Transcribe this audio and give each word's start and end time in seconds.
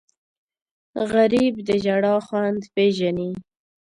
غریب 1.11 1.53
د 1.67 1.69
ژړا 1.83 2.15
خوند 2.25 2.61
پېژني 2.73 3.31